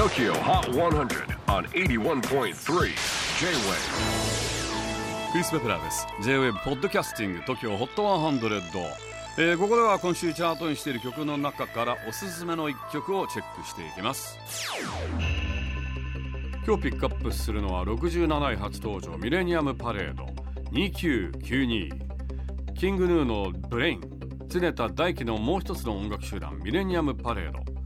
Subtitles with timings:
[0.00, 2.52] TOKYO HOT 100 on 81.3 J-WAVE
[5.30, 6.06] クリス・ベプラーです。
[6.22, 8.70] J-WAVE ポッドキャスティング TOKYO HOT 100、
[9.36, 14.38] えー、ここでは今週チャートにしている曲の中からおすすめの一曲をチェックしていきます。
[16.66, 20.24] 今日ピックアップするのは67位初登場ミレニアムパレード
[20.72, 21.90] 2992
[22.72, 24.00] キングヌーのブレイン
[24.48, 27.79] 常田大輝のもう一つの音楽集団ミレニアムパレード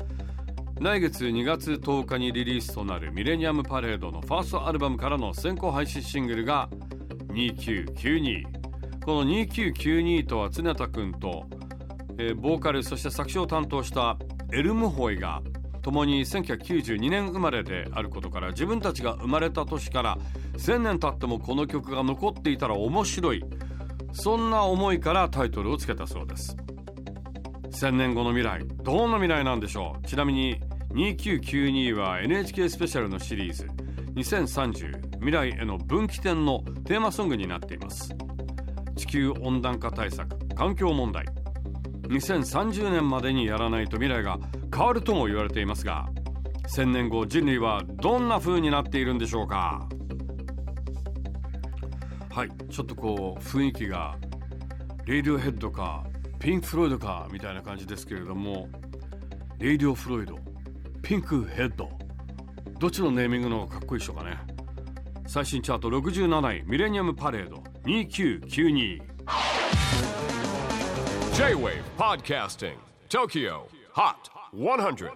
[0.81, 6.69] 来月2月10日にリリースとなるミレニアムパレードのファーストアルバムからの先行配信シングルが
[7.29, 8.45] 2992
[9.05, 11.47] この2992とは常田君と、
[12.19, 14.19] えー、ボーカルそして作詞を担当した
[14.53, 15.43] エルムホイが
[15.83, 20.19] 共に1992年生まれであることから自分たちが生まれた年から
[20.55, 23.45] 1000年経ってもこの曲が残っていたら面白い。
[24.15, 26.57] そんな思いからタイトルをつけたそうです。
[27.75, 30.07] 1000年後の未来どんな未来なんでしょう。
[30.07, 30.61] ちなみに
[30.93, 33.67] 2992は NHK スペシャルのシリーズ。
[34.15, 38.15] 2030未来への分岐点のテーマソングになっています。
[38.97, 41.25] 地球温暖化対策環境問題。
[42.09, 44.39] 2030年までにやらないと未来が
[44.73, 46.07] 変わるとも言われていますが
[46.69, 49.89] 1000年後人類はどんな風になっているんでしょうか。
[52.31, 54.17] はいちょっとこう雰囲気が
[55.07, 56.05] Radiohead か
[56.45, 58.69] ピンク・フロイドかみたいな感じですけれども
[59.59, 60.39] レイディオ・フロイド、
[61.01, 61.89] ピンク・ヘッド。
[62.79, 64.39] どっちのネーミングの方がかっこいいでしょうかね。
[65.27, 69.01] 最新チャート67位ミレニアム・パレード2992
[71.35, 72.77] J-WAVE PODCASTING
[73.09, 73.63] TOKYO
[73.95, 74.15] HOT
[74.53, 75.11] 100